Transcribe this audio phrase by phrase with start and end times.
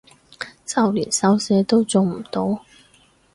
[0.65, 2.65] 就連手寫都做唔到